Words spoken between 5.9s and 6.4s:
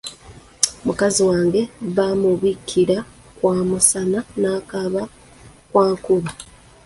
nkuba.